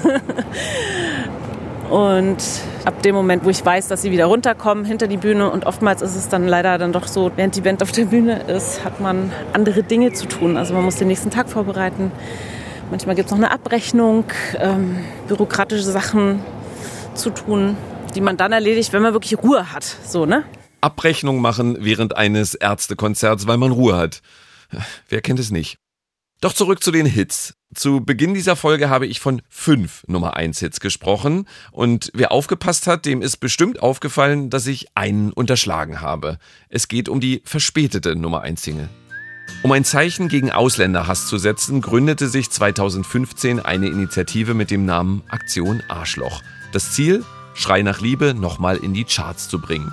Und 1.90 2.38
ab 2.84 3.02
dem 3.02 3.14
Moment, 3.14 3.44
wo 3.44 3.50
ich 3.50 3.64
weiß, 3.64 3.86
dass 3.86 4.02
sie 4.02 4.10
wieder 4.10 4.26
runterkommen 4.26 4.84
hinter 4.84 5.08
die 5.08 5.16
Bühne 5.16 5.50
und 5.50 5.66
oftmals 5.66 6.02
ist 6.02 6.14
es 6.14 6.28
dann 6.28 6.46
leider 6.46 6.78
dann 6.78 6.92
doch 6.92 7.08
so, 7.08 7.32
während 7.34 7.56
die 7.56 7.62
Band 7.62 7.82
auf 7.82 7.90
der 7.90 8.04
Bühne 8.04 8.44
ist, 8.44 8.84
hat 8.84 9.00
man 9.00 9.32
andere 9.52 9.82
Dinge 9.82 10.12
zu 10.12 10.26
tun. 10.26 10.56
Also 10.56 10.72
man 10.72 10.84
muss 10.84 10.96
den 10.96 11.08
nächsten 11.08 11.30
Tag 11.30 11.50
vorbereiten. 11.50 12.12
Manchmal 12.90 13.16
gibt 13.16 13.26
es 13.26 13.32
noch 13.32 13.38
eine 13.38 13.50
Abrechnung, 13.50 14.24
ähm, 14.60 14.98
bürokratische 15.26 15.82
Sachen 15.82 16.40
zu 17.14 17.30
tun, 17.30 17.76
die 18.14 18.20
man 18.20 18.36
dann 18.36 18.52
erledigt, 18.52 18.92
wenn 18.92 19.02
man 19.02 19.12
wirklich 19.12 19.42
Ruhe 19.42 19.72
hat. 19.72 19.84
So, 19.84 20.26
ne? 20.26 20.44
Abrechnung 20.80 21.40
machen 21.40 21.76
während 21.80 22.16
eines 22.16 22.54
Ärztekonzerts, 22.54 23.48
weil 23.48 23.56
man 23.56 23.72
Ruhe 23.72 23.96
hat. 23.96 24.22
Wer 25.08 25.20
kennt 25.20 25.40
es 25.40 25.50
nicht? 25.50 25.78
Doch 26.40 26.54
zurück 26.54 26.82
zu 26.82 26.90
den 26.90 27.04
Hits. 27.04 27.54
Zu 27.74 28.00
Beginn 28.00 28.32
dieser 28.32 28.56
Folge 28.56 28.88
habe 28.88 29.06
ich 29.06 29.20
von 29.20 29.42
fünf 29.48 30.02
Nummer 30.06 30.36
1 30.36 30.58
Hits 30.58 30.80
gesprochen 30.80 31.46
und 31.70 32.10
wer 32.14 32.32
aufgepasst 32.32 32.86
hat, 32.86 33.04
dem 33.04 33.20
ist 33.20 33.36
bestimmt 33.36 33.82
aufgefallen, 33.82 34.48
dass 34.48 34.66
ich 34.66 34.86
einen 34.94 35.32
unterschlagen 35.32 36.00
habe. 36.00 36.38
Es 36.68 36.88
geht 36.88 37.08
um 37.08 37.20
die 37.20 37.42
verspätete 37.44 38.16
Nummer 38.16 38.40
1 38.40 38.62
Single. 38.62 38.88
Um 39.62 39.72
ein 39.72 39.84
Zeichen 39.84 40.28
gegen 40.28 40.50
Ausländerhass 40.50 41.26
zu 41.26 41.36
setzen, 41.36 41.82
gründete 41.82 42.28
sich 42.28 42.50
2015 42.50 43.60
eine 43.60 43.88
Initiative 43.88 44.54
mit 44.54 44.70
dem 44.70 44.86
Namen 44.86 45.22
Aktion 45.28 45.82
Arschloch. 45.88 46.42
Das 46.72 46.92
Ziel? 46.92 47.24
Schrei 47.54 47.82
nach 47.82 48.00
Liebe 48.00 48.32
nochmal 48.32 48.78
in 48.78 48.94
die 48.94 49.04
Charts 49.04 49.48
zu 49.50 49.60
bringen. 49.60 49.92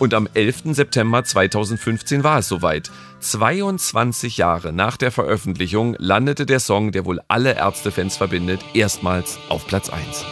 Und 0.00 0.14
am 0.14 0.26
11. 0.32 0.74
September 0.74 1.22
2015 1.22 2.24
war 2.24 2.38
es 2.38 2.48
soweit. 2.48 2.90
22 3.20 4.38
Jahre 4.38 4.72
nach 4.72 4.96
der 4.96 5.10
Veröffentlichung 5.10 5.94
landete 5.98 6.46
der 6.46 6.58
Song, 6.58 6.90
der 6.90 7.04
wohl 7.04 7.20
alle 7.28 7.56
Ärztefans 7.56 8.16
verbindet, 8.16 8.62
erstmals 8.72 9.38
auf 9.50 9.66
Platz 9.66 9.90
1. 9.90 10.24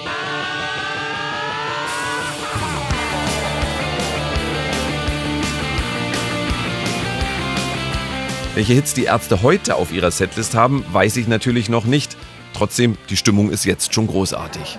Welche 8.55 8.73
Hits 8.73 8.95
die 8.95 9.05
Ärzte 9.05 9.43
heute 9.43 9.75
auf 9.75 9.93
ihrer 9.93 10.11
Setlist 10.11 10.55
haben, 10.55 10.83
weiß 10.95 11.19
ich 11.19 11.29
natürlich 11.29 11.69
noch 11.69 11.85
nicht. 11.85 12.17
Trotzdem, 12.55 12.97
die 13.11 13.19
Stimmung 13.19 13.51
ist 13.51 13.67
jetzt 13.67 13.93
schon 13.93 14.07
großartig. 14.07 14.79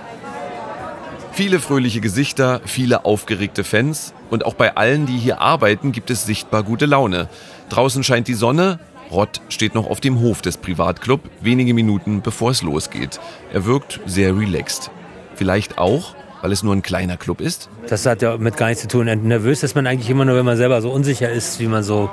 Viele 1.32 1.60
fröhliche 1.60 2.02
Gesichter, 2.02 2.60
viele 2.66 3.06
aufgeregte 3.06 3.64
Fans 3.64 4.16
und 4.30 4.46
auch 4.46 4.54
bei 4.54 4.76
allen, 4.76 5.06
die 5.06 5.18
hier 5.18 5.42
arbeiten, 5.42 5.92
gibt 5.92 6.10
es 6.10 6.26
sichtbar 6.26 6.64
gute 6.64 6.86
Laune. 6.86 7.30
Draußen 7.70 8.04
scheint 8.04 8.28
die 8.28 8.34
Sonne, 8.34 8.80
Rott 9.12 9.42
steht 9.50 9.74
noch 9.74 9.90
auf 9.90 10.00
dem 10.00 10.20
Hof 10.20 10.42
des 10.42 10.58
Privatclub, 10.58 11.22
wenige 11.42 11.74
Minuten 11.74 12.22
bevor 12.22 12.52
es 12.52 12.62
losgeht. 12.62 13.20
Er 13.52 13.66
wirkt 13.66 14.00
sehr 14.06 14.38
relaxed. 14.38 14.92
Vielleicht 15.36 15.78
auch, 15.78 16.16
weil 16.42 16.52
es 16.52 16.64
nur 16.64 16.76
ein 16.76 16.82
kleiner 16.82 17.18
Club 17.18 17.42
ist? 17.42 17.70
Das 17.88 18.06
hat 18.06 18.22
ja 18.22 18.38
mit 18.38 18.58
gar 18.58 18.68
nichts 18.68 18.84
zu 18.84 18.88
tun. 18.88 19.06
Nervös 19.06 19.64
ist 19.64 19.76
man 19.76 19.88
eigentlich 19.88 20.10
immer 20.10 20.26
nur, 20.26 20.36
wenn 20.36 20.46
man 20.46 20.58
selber 20.58 20.82
so 20.82 20.92
unsicher 20.92 21.30
ist, 21.30 21.60
wie 21.60 21.68
man 21.68 21.84
so 21.84 22.10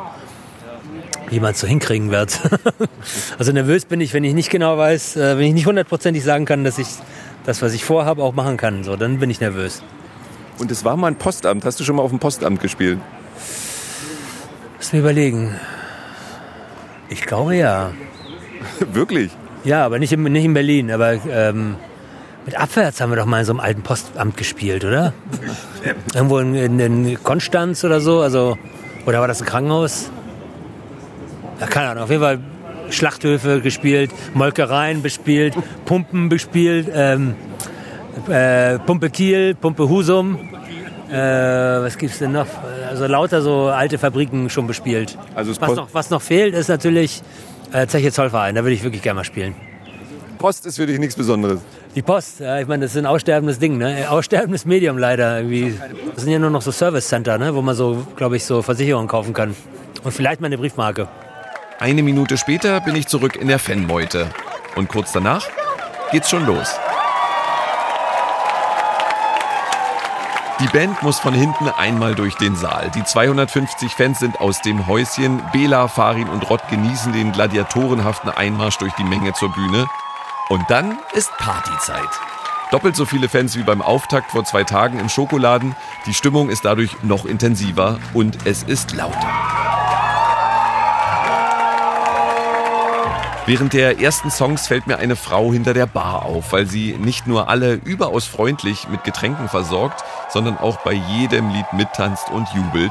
wie 1.28 1.40
man 1.40 1.52
es 1.52 1.60
so 1.60 1.66
hinkriegen 1.66 2.10
wird. 2.12 2.40
also 3.38 3.50
nervös 3.50 3.84
bin 3.84 4.00
ich, 4.00 4.14
wenn 4.14 4.22
ich 4.22 4.34
nicht 4.34 4.48
genau 4.50 4.78
weiß, 4.78 5.16
äh, 5.16 5.36
wenn 5.36 5.46
ich 5.46 5.54
nicht 5.54 5.66
hundertprozentig 5.66 6.22
sagen 6.22 6.44
kann, 6.44 6.62
dass 6.62 6.78
ich 6.78 6.86
das, 7.44 7.62
was 7.62 7.72
ich 7.74 7.84
vorhabe, 7.84 8.22
auch 8.22 8.32
machen 8.32 8.56
kann. 8.56 8.84
So, 8.84 8.96
dann 8.96 9.18
bin 9.18 9.28
ich 9.28 9.40
nervös. 9.40 9.82
Und 10.58 10.70
es 10.70 10.84
war 10.84 10.96
mal 10.96 11.08
ein 11.08 11.16
Postamt. 11.16 11.64
Hast 11.64 11.80
du 11.80 11.84
schon 11.84 11.96
mal 11.96 12.02
auf 12.02 12.10
dem 12.10 12.18
Postamt 12.18 12.60
gespielt? 12.60 12.98
Lass 14.78 14.92
mir 14.92 15.00
überlegen. 15.00 15.54
Ich 17.08 17.22
glaube 17.22 17.56
ja. 17.56 17.92
Wirklich? 18.92 19.30
Ja, 19.64 19.84
aber 19.84 19.98
nicht 19.98 20.12
in, 20.12 20.22
nicht 20.22 20.44
in 20.44 20.54
Berlin. 20.54 20.90
Aber 20.90 21.18
ähm, 21.28 21.76
mit 22.44 22.56
Abwärts 22.56 23.00
haben 23.00 23.10
wir 23.10 23.16
doch 23.16 23.26
mal 23.26 23.40
in 23.40 23.44
so 23.44 23.52
einem 23.52 23.60
alten 23.60 23.82
Postamt 23.82 24.36
gespielt, 24.36 24.84
oder? 24.84 25.12
Irgendwo 26.14 26.38
in, 26.38 26.54
in, 26.54 26.80
in 26.80 27.22
Konstanz 27.22 27.84
oder 27.84 28.00
so. 28.00 28.20
Also, 28.20 28.56
oder 29.04 29.20
war 29.20 29.28
das 29.28 29.42
ein 29.42 29.46
Krankenhaus? 29.46 30.10
Ja, 31.60 31.66
keine 31.66 31.90
Ahnung. 31.90 32.04
Auf 32.04 32.10
jeden 32.10 32.22
Fall 32.22 32.40
Schlachthöfe 32.90 33.60
gespielt, 33.60 34.10
Molkereien 34.34 35.02
bespielt, 35.02 35.54
Pumpen 35.84 36.28
bespielt, 36.28 36.88
ähm, 36.92 37.34
äh, 38.28 38.78
Pumpe 38.80 39.10
Kiel, 39.10 39.54
Pumpe 39.54 39.88
Husum. 39.88 40.38
Äh, 41.10 41.14
was 41.14 41.96
gibt's 41.98 42.18
denn 42.18 42.32
noch? 42.32 42.46
Also 42.88 43.06
lauter 43.06 43.42
so 43.42 43.66
alte 43.66 43.98
Fabriken 43.98 44.50
schon 44.50 44.66
bespielt. 44.66 45.16
Also 45.34 45.52
was, 45.60 45.76
noch, 45.76 45.88
was 45.92 46.10
noch 46.10 46.22
fehlt, 46.22 46.54
ist 46.54 46.68
natürlich 46.68 47.22
äh, 47.72 47.86
Zeche 47.86 48.10
Zollverein. 48.10 48.54
Da 48.54 48.62
würde 48.62 48.74
ich 48.74 48.82
wirklich 48.82 49.02
gerne 49.02 49.18
mal 49.18 49.24
spielen. 49.24 49.54
Post 50.38 50.66
ist 50.66 50.76
für 50.76 50.86
dich 50.86 50.98
nichts 50.98 51.16
Besonderes. 51.16 51.60
Die 51.94 52.02
Post, 52.02 52.40
ja, 52.40 52.60
ich 52.60 52.66
meine, 52.66 52.84
das 52.84 52.92
ist 52.92 52.98
ein 52.98 53.06
aussterbendes 53.06 53.58
Ding, 53.58 53.78
ne? 53.78 54.10
Aussterbendes 54.10 54.66
Medium 54.66 54.98
leider. 54.98 55.38
Irgendwie. 55.38 55.78
Das 56.14 56.24
sind 56.24 56.32
ja 56.32 56.38
nur 56.38 56.50
noch 56.50 56.62
so 56.62 56.70
Service 56.70 57.08
Center, 57.08 57.38
ne? 57.38 57.54
wo 57.54 57.62
man 57.62 57.74
so, 57.74 58.06
glaube 58.16 58.36
ich, 58.36 58.44
so 58.44 58.60
Versicherungen 58.62 59.08
kaufen 59.08 59.32
kann. 59.32 59.54
Und 60.04 60.12
vielleicht 60.12 60.40
mal 60.40 60.46
eine 60.46 60.58
Briefmarke. 60.58 61.08
Eine 61.78 62.02
Minute 62.02 62.36
später 62.36 62.80
bin 62.80 62.96
ich 62.96 63.06
zurück 63.06 63.36
in 63.36 63.48
der 63.48 63.58
Fanmeute. 63.58 64.26
Und 64.76 64.88
kurz 64.88 65.12
danach 65.12 65.46
geht's 66.10 66.28
schon 66.30 66.46
los. 66.46 66.76
Die 70.66 70.78
Band 70.78 71.00
muss 71.04 71.20
von 71.20 71.32
hinten 71.32 71.68
einmal 71.68 72.16
durch 72.16 72.34
den 72.34 72.56
Saal. 72.56 72.90
Die 72.92 73.04
250 73.04 73.92
Fans 73.92 74.18
sind 74.18 74.40
aus 74.40 74.62
dem 74.62 74.88
Häuschen. 74.88 75.40
Bela, 75.52 75.86
Farin 75.86 76.28
und 76.28 76.50
Rott 76.50 76.62
genießen 76.68 77.12
den 77.12 77.30
gladiatorenhaften 77.30 78.30
Einmarsch 78.30 78.76
durch 78.78 78.92
die 78.94 79.04
Menge 79.04 79.32
zur 79.34 79.52
Bühne. 79.52 79.86
Und 80.48 80.64
dann 80.68 80.98
ist 81.14 81.30
Partyzeit. 81.38 82.08
Doppelt 82.72 82.96
so 82.96 83.04
viele 83.04 83.28
Fans 83.28 83.56
wie 83.56 83.62
beim 83.62 83.80
Auftakt 83.80 84.32
vor 84.32 84.44
zwei 84.44 84.64
Tagen 84.64 84.98
im 84.98 85.08
Schokoladen. 85.08 85.76
Die 86.04 86.14
Stimmung 86.14 86.48
ist 86.48 86.64
dadurch 86.64 87.00
noch 87.04 87.26
intensiver 87.26 88.00
und 88.12 88.44
es 88.44 88.64
ist 88.64 88.92
lauter. 88.92 89.45
Während 93.46 93.74
der 93.74 94.00
ersten 94.00 94.28
Songs 94.28 94.66
fällt 94.66 94.88
mir 94.88 94.98
eine 94.98 95.14
Frau 95.14 95.52
hinter 95.52 95.72
der 95.72 95.86
Bar 95.86 96.24
auf, 96.24 96.52
weil 96.52 96.66
sie 96.66 96.96
nicht 96.98 97.28
nur 97.28 97.48
alle 97.48 97.74
überaus 97.74 98.26
freundlich 98.26 98.88
mit 98.88 99.04
Getränken 99.04 99.48
versorgt, 99.48 100.02
sondern 100.30 100.58
auch 100.58 100.78
bei 100.78 100.94
jedem 100.94 101.50
Lied 101.50 101.72
mittanzt 101.72 102.28
und 102.30 102.48
jubelt. 102.52 102.90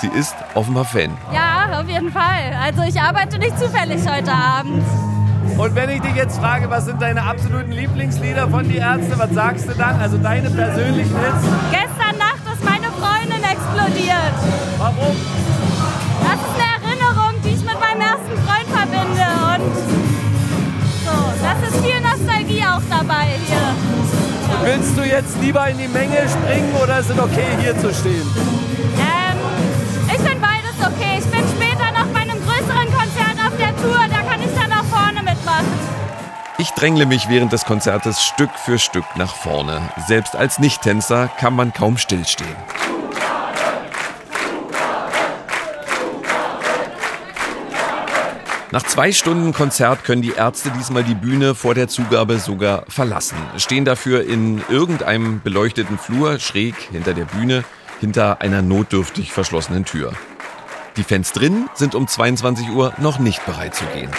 Sie 0.00 0.06
ist 0.06 0.36
offenbar 0.54 0.84
Fan. 0.84 1.10
Ja, 1.34 1.80
auf 1.80 1.88
jeden 1.88 2.12
Fall. 2.12 2.56
Also 2.62 2.82
ich 2.82 3.00
arbeite 3.00 3.36
nicht 3.38 3.58
zufällig 3.58 4.00
heute 4.08 4.32
Abend. 4.32 4.84
Und 5.58 5.74
wenn 5.74 5.90
ich 5.90 6.00
dich 6.00 6.14
jetzt 6.14 6.38
frage, 6.38 6.70
was 6.70 6.84
sind 6.84 7.02
deine 7.02 7.24
absoluten 7.24 7.72
Lieblingslieder 7.72 8.48
von 8.48 8.68
Die 8.68 8.76
Ärzte, 8.76 9.18
was 9.18 9.30
sagst 9.32 9.68
du 9.68 9.72
dann? 9.72 10.00
Also 10.00 10.18
deine 10.18 10.50
persönlichen 10.50 11.16
Hits? 11.18 11.44
Gestern 11.72 12.16
Nacht 12.18 12.42
ist 12.54 12.64
meine 12.64 12.92
Freundin 12.92 13.42
explodiert. 13.42 14.34
Warum? 14.78 15.16
Dabei 22.88 23.26
hier. 23.46 23.74
Willst 24.62 24.96
du 24.96 25.02
jetzt 25.02 25.40
lieber 25.40 25.68
in 25.68 25.78
die 25.78 25.88
Menge 25.88 26.16
springen 26.28 26.74
oder 26.82 26.98
ist 26.98 27.10
es 27.10 27.18
okay, 27.18 27.46
hier 27.60 27.78
zu 27.78 27.92
stehen? 27.92 28.26
Ähm, 28.98 29.38
ich 30.06 30.20
finde 30.20 30.40
beides 30.40 30.76
okay. 30.80 31.18
Ich 31.18 31.26
bin 31.26 31.42
später 31.56 31.92
noch 31.92 32.06
bei 32.12 32.20
einem 32.20 32.38
größeren 32.44 32.86
Konzert 32.92 33.36
auf 33.46 33.56
der 33.58 33.76
Tour, 33.76 33.98
da 34.08 34.22
kann 34.28 34.40
ich 34.42 34.54
dann 34.54 34.72
auch 34.72 34.84
vorne 34.84 35.22
mitmachen. 35.22 35.66
Ich 36.58 36.70
drängle 36.70 37.06
mich 37.06 37.28
während 37.28 37.52
des 37.52 37.64
Konzertes 37.64 38.22
Stück 38.22 38.50
für 38.56 38.78
Stück 38.78 39.04
nach 39.16 39.34
vorne. 39.34 39.80
Selbst 40.06 40.34
als 40.36 40.58
Nicht-Tänzer 40.58 41.28
kann 41.38 41.54
man 41.54 41.72
kaum 41.72 41.98
stillstehen. 41.98 42.56
Nach 48.76 48.82
zwei 48.82 49.10
Stunden 49.10 49.54
Konzert 49.54 50.04
können 50.04 50.20
die 50.20 50.34
Ärzte 50.36 50.70
diesmal 50.70 51.02
die 51.02 51.14
Bühne 51.14 51.54
vor 51.54 51.74
der 51.74 51.88
Zugabe 51.88 52.38
sogar 52.38 52.84
verlassen. 52.88 53.38
Stehen 53.56 53.86
dafür 53.86 54.28
in 54.28 54.62
irgendeinem 54.68 55.40
beleuchteten 55.40 55.96
Flur 55.96 56.38
schräg 56.38 56.74
hinter 56.92 57.14
der 57.14 57.24
Bühne, 57.24 57.64
hinter 58.00 58.42
einer 58.42 58.60
notdürftig 58.60 59.32
verschlossenen 59.32 59.86
Tür. 59.86 60.12
Die 60.98 61.04
Fans 61.04 61.32
drin 61.32 61.70
sind 61.72 61.94
um 61.94 62.06
22 62.06 62.68
Uhr 62.68 62.92
noch 62.98 63.18
nicht 63.18 63.46
bereit 63.46 63.74
zu 63.74 63.86
gehen. 63.94 64.10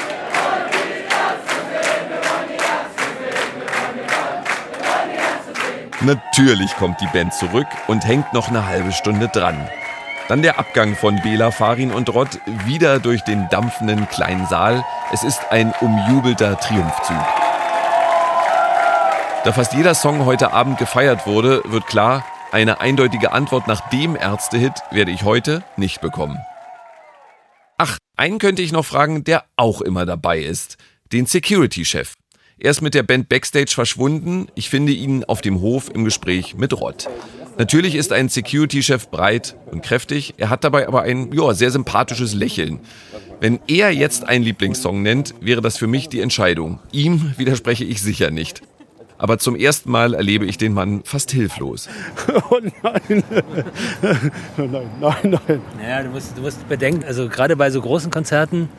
Natürlich 6.02 6.76
kommt 6.78 7.00
die 7.00 7.10
Band 7.14 7.32
zurück 7.36 7.68
und 7.86 8.04
hängt 8.08 8.34
noch 8.34 8.48
eine 8.48 8.66
halbe 8.66 8.92
Stunde 8.92 9.28
dran. 9.28 9.70
Dann 10.28 10.42
der 10.42 10.60
Abgang 10.60 10.96
von 10.98 11.22
Bela, 11.22 11.52
Farin 11.52 11.92
und 11.92 12.10
Rott 12.14 12.40
wieder 12.66 13.00
durch 13.00 13.24
den 13.24 13.48
dampfenden 13.50 14.10
kleinen 14.10 14.46
Saal. 14.48 14.84
Es 15.14 15.24
ist 15.24 15.40
ein 15.52 15.74
umjubelter 15.80 16.60
Triumphzug. 16.60 17.16
Da 19.46 19.54
fast 19.54 19.74
jeder 19.74 19.96
Song 19.96 20.26
heute 20.26 20.52
Abend 20.52 20.78
gefeiert 20.78 21.26
wurde, 21.26 21.62
wird 21.66 21.88
klar, 21.88 22.26
eine 22.52 22.82
eindeutige 22.82 23.32
Antwort 23.32 23.68
nach 23.68 23.90
dem 23.90 24.18
Ärzte-Hit 24.18 24.74
werde 24.92 25.12
ich 25.12 25.24
heute 25.24 25.64
nicht 25.78 26.02
bekommen. 26.02 26.38
Ach, 27.78 27.98
einen 28.18 28.40
könnte 28.40 28.62
ich 28.62 28.74
noch 28.74 28.86
fragen, 28.86 29.24
der 29.24 29.46
auch 29.56 29.80
immer 29.80 30.06
dabei 30.06 30.40
ist. 30.40 30.78
Den 31.14 31.26
Security-Chef. 31.26 32.16
Er 32.58 32.72
ist 32.72 32.82
mit 32.82 32.96
der 32.96 33.04
Band 33.04 33.30
Backstage 33.30 33.72
verschwunden. 33.74 34.48
Ich 34.56 34.70
finde 34.70 34.92
ihn 34.92 35.24
auf 35.24 35.42
dem 35.42 35.62
Hof 35.62 35.90
im 35.94 36.04
Gespräch 36.04 36.56
mit 36.56 36.74
Rott. 36.74 37.08
Natürlich 37.58 37.96
ist 37.96 38.14
ein 38.14 38.30
Security-Chef 38.30 39.10
breit 39.10 39.56
und 39.72 39.82
kräftig. 39.82 40.36
Er 40.38 40.50
hat 40.50 40.64
dabei 40.64 40.88
aber 40.88 41.02
ein 41.02 41.32
ja, 41.34 41.54
sehr 41.54 41.72
sympathisches 41.72 42.34
Lächeln. 42.34 42.80
Wenn 43.40 43.60
er 43.68 43.92
jetzt 43.92 44.28
einen 44.28 44.44
Lieblingssong 44.44 45.02
nennt, 45.02 45.34
wäre 45.42 45.62
das 45.62 45.78
für 45.78 45.88
mich 45.88 46.10
die 46.10 46.22
Entscheidung. 46.22 46.80
Ihm 46.92 47.34
widerspreche 47.38 47.84
ich 47.84 48.02
sicher 48.02 48.32
nicht. 48.32 48.62
Aber 49.20 49.40
zum 49.40 49.56
ersten 49.56 49.90
Mal 49.90 50.14
erlebe 50.14 50.46
ich 50.46 50.58
den 50.58 50.74
Mann 50.74 51.02
fast 51.04 51.32
hilflos. 51.32 51.90
Oh 52.50 52.60
nein. 52.84 53.24
nein, 54.58 54.90
nein, 55.02 55.16
nein. 55.24 55.62
Naja, 55.80 56.04
du 56.04 56.10
musst, 56.10 56.38
du 56.38 56.42
musst 56.42 56.68
bedenken, 56.70 57.04
also 57.04 57.28
gerade 57.28 57.56
bei 57.56 57.72
so 57.72 57.82
großen 57.82 58.12
Konzerten 58.12 58.70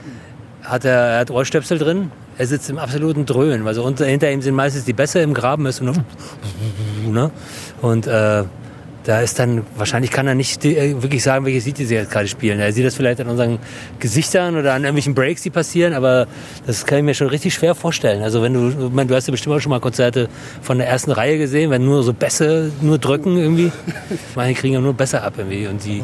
hat 0.62 0.84
er, 0.84 0.92
er 0.92 1.20
hat 1.20 1.30
Ohrstöpsel 1.30 1.78
drin. 1.78 2.10
Er 2.36 2.46
sitzt 2.46 2.70
im 2.70 2.78
absoluten 2.78 3.26
Dröhnen. 3.26 3.66
Also 3.66 3.82
unter, 3.82 4.06
hinter 4.06 4.30
ihm 4.30 4.42
sind 4.42 4.54
meistens 4.54 4.84
die 4.84 4.92
Bässe 4.92 5.20
im 5.20 5.34
Graben. 5.34 5.66
Ist 5.66 5.80
und, 5.80 6.04
ne? 7.10 7.30
und 7.82 8.06
äh, 8.06 8.44
da 9.08 9.22
ist 9.22 9.38
dann, 9.38 9.62
wahrscheinlich 9.74 10.10
kann 10.10 10.26
er 10.26 10.34
nicht 10.34 10.62
die, 10.64 10.76
äh, 10.76 11.02
wirklich 11.02 11.22
sagen, 11.22 11.46
welches 11.46 11.64
Lied 11.64 11.78
sie 11.78 11.94
jetzt 11.94 12.10
gerade 12.10 12.28
spielen. 12.28 12.60
Er 12.60 12.74
sieht 12.74 12.84
das 12.84 12.94
vielleicht 12.94 13.18
an 13.22 13.28
unseren 13.28 13.58
Gesichtern 14.00 14.54
oder 14.54 14.74
an 14.74 14.82
irgendwelchen 14.82 15.14
Breaks, 15.14 15.40
die 15.40 15.48
passieren, 15.48 15.94
aber 15.94 16.26
das 16.66 16.84
kann 16.84 16.98
ich 16.98 17.04
mir 17.04 17.14
schon 17.14 17.28
richtig 17.28 17.54
schwer 17.54 17.74
vorstellen. 17.74 18.22
Also 18.22 18.42
wenn 18.42 18.52
du, 18.52 18.68
ich 18.68 18.92
meine, 18.92 19.08
du 19.08 19.14
hast 19.14 19.26
ja 19.26 19.30
bestimmt 19.30 19.56
auch 19.56 19.60
schon 19.60 19.70
mal 19.70 19.80
Konzerte 19.80 20.28
von 20.60 20.76
der 20.76 20.88
ersten 20.88 21.10
Reihe 21.10 21.38
gesehen, 21.38 21.70
wenn 21.70 21.86
nur 21.86 22.02
so 22.02 22.12
Bässe 22.12 22.70
nur 22.82 22.98
drücken 22.98 23.38
irgendwie. 23.38 23.72
Ich 24.10 24.36
meine, 24.36 24.50
die 24.50 24.60
kriegen 24.60 24.74
ja 24.74 24.80
nur 24.80 24.92
Bässe 24.92 25.22
ab 25.22 25.32
irgendwie 25.38 25.66
und 25.68 25.82
die, 25.82 26.02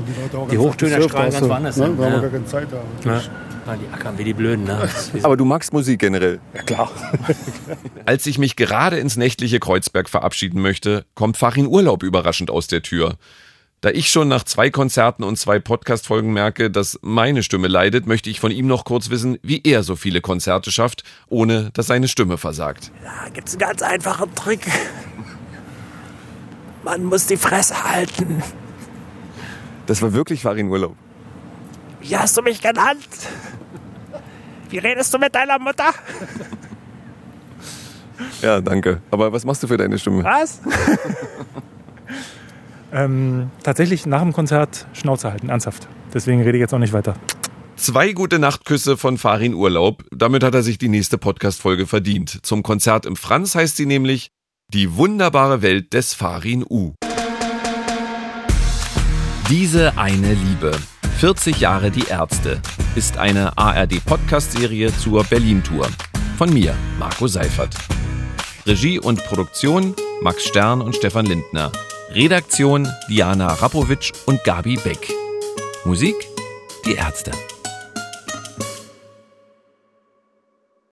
die 0.51 0.57
Hochtöner 0.57 1.03
strahlen 1.03 1.31
ganz 1.31 1.47
woanders 1.47 1.77
ne? 1.77 1.85
hin. 1.85 1.99
Haben 1.99 2.13
Ja. 2.15 2.21
gar 2.21 2.31
keine 2.31 2.47
Zeit 2.47 2.69
da. 2.71 3.11
Ja. 3.11 3.21
Ja, 3.67 3.77
die 3.77 3.89
ackern 3.93 4.19
wie 4.19 4.25
die 4.25 4.35
Blöden. 4.35 4.65
Ne? 4.65 4.89
Aber 5.23 5.37
du 5.37 5.45
magst 5.45 5.73
Musik 5.73 6.01
generell. 6.01 6.41
Ja, 6.55 6.63
klar. 6.63 6.91
Als 8.07 8.27
ich 8.27 8.39
mich 8.39 8.57
gerade 8.57 8.99
ins 8.99 9.17
nächtliche 9.17 9.59
Kreuzberg 9.59 10.09
verabschieden 10.09 10.61
möchte, 10.61 11.07
kommt 11.15 11.37
Farin 11.37 11.67
Urlaub 11.67 12.03
überraschend 12.03 12.51
aus 12.51 12.67
der 12.67 12.83
Tür. 12.83 13.17
Da 13.81 13.91
ich 13.91 14.09
schon 14.11 14.29
nach 14.29 14.45
zwei 14.45 14.71
Konzerten 14.71 15.25
und 15.25 15.37
zwei 15.37 15.59
Podcast-Folgen 15.59 16.33
merke, 16.33 16.71
dass 16.71 16.99
meine 17.03 17.43
Stimme 17.43 17.69
leidet, 17.69 18.07
möchte 18.07 18.31
ich 18.31 18.41
von 18.41 18.51
ihm 18.51 18.67
noch 18.67 18.85
kurz 18.85 19.11
wissen, 19.11 19.39
wie 19.43 19.61
er 19.63 19.83
so 19.83 19.95
viele 19.95 20.23
Konzerte 20.23 20.73
schafft, 20.73 21.03
ohne 21.29 21.71
dass 21.75 21.89
seine 21.89 22.09
Stimme 22.09 22.39
versagt. 22.39 22.91
Da 23.03 23.29
gibt's 23.29 23.53
einen 23.53 23.61
ganz 23.61 23.83
einfachen 23.83 24.35
Trick. 24.35 24.67
Man 26.83 27.05
muss 27.05 27.27
die 27.27 27.37
Fresse 27.37 27.85
halten. 27.85 28.43
Das 29.87 30.01
war 30.01 30.15
wirklich 30.15 30.43
Farin 30.43 30.69
Urlaub. 30.69 30.97
Wie 32.05 32.17
hast 32.19 32.37
du 32.37 32.43
mich 32.43 32.61
genannt? 32.61 33.09
Wie 34.69 34.77
redest 34.77 35.13
du 35.15 35.19
mit 35.19 35.35
deiner 35.35 35.59
Mutter? 35.59 35.91
Ja, 38.43 38.61
danke. 38.61 39.01
Aber 39.11 39.33
was 39.33 39.47
machst 39.47 39.63
du 39.63 39.67
für 39.67 39.79
deine 39.79 39.99
Stimme? 39.99 40.23
Was? 40.23 40.61
Ähm, 42.93 43.51
tatsächlich 43.65 44.07
nach 44.07 44.23
dem 44.23 44.33
Konzert 44.33 44.87
Schnauze 44.93 45.33
halten, 45.33 45.49
ernsthaft. 45.49 45.89
Deswegen 46.13 46.41
rede 46.43 46.57
ich 46.57 46.61
jetzt 46.61 46.73
auch 46.73 46.79
nicht 46.79 46.93
weiter. 46.93 47.17
Zwei 47.75 48.13
gute 48.13 48.39
Nachtküsse 48.39 48.97
von 48.97 49.19
Farin 49.19 49.53
Urlaub. 49.53 50.05
Damit 50.13 50.45
hat 50.45 50.55
er 50.55 50.63
sich 50.63 50.79
die 50.79 50.87
nächste 50.89 51.19
Podcast-Folge 51.19 51.89
verdient. 51.89 52.39
Zum 52.47 52.63
Konzert 52.63 53.05
im 53.05 53.17
Franz 53.17 53.57
heißt 53.57 53.77
sie 53.77 53.87
nämlich 53.87 54.29
Die 54.73 54.95
wunderbare 54.95 55.61
Welt 55.61 55.93
des 55.93 56.15
Farin 56.15 56.65
U. 56.71 56.93
Diese 59.49 59.99
eine 59.99 60.35
Liebe. 60.35 60.79
40 61.25 61.59
Jahre 61.59 61.91
die 61.91 62.07
Ärzte 62.07 62.61
ist 62.97 63.17
eine 63.17 63.57
ARD-Podcast-Serie 63.57 64.95
zur 64.95 65.25
Berlin-Tour. 65.25 65.89
Von 66.37 66.53
mir, 66.53 66.75
Marco 66.99 67.27
Seifert. 67.27 67.75
Regie 68.67 68.99
und 68.99 69.25
Produktion 69.25 69.95
Max 70.21 70.45
Stern 70.45 70.83
und 70.83 70.95
Stefan 70.95 71.25
Lindner. 71.25 71.73
Redaktion 72.11 72.87
Diana 73.09 73.55
Rapowitsch 73.55 74.13
und 74.27 74.45
Gabi 74.45 74.77
Beck. 74.77 75.11
Musik 75.87 76.15
Die 76.85 76.93
Ärzte. 76.93 77.31